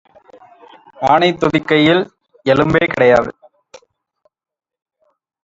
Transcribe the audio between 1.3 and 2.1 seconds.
துதிக்கையில்